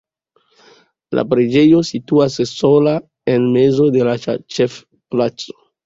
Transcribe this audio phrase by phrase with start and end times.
[1.19, 2.97] La preĝejo situas sola
[3.37, 5.61] en mezo de la ĉefplaco.